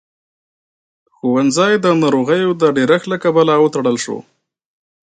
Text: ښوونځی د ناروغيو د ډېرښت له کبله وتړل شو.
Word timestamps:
ښوونځی 1.15 1.73
د 1.85 1.87
ناروغيو 2.01 2.51
د 2.61 2.63
ډېرښت 2.77 3.05
له 3.11 3.17
کبله 3.23 3.53
وتړل 3.59 3.97
شو. 4.03 4.17